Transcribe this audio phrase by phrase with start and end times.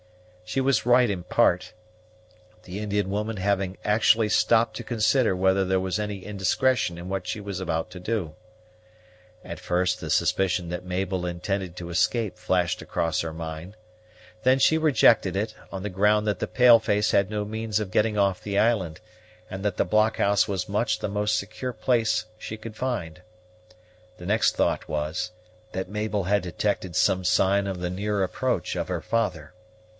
[0.43, 1.73] She was right in part,
[2.63, 7.25] the Indian woman having actually stopped to consider whether there was any indiscretion in what
[7.25, 8.35] she was about to do.
[9.45, 13.77] At first the suspicion that Mabel intended to escape flashed across her mind;
[14.43, 17.91] then she rejected it, on the ground that the pale face had no means of
[17.91, 18.99] getting off the island,
[19.49, 23.21] and that the blockhouse was much the most secure place she could find.
[24.17, 25.31] The next thought was,
[25.71, 29.53] that Mabel had detected some sign of the near approach of her father.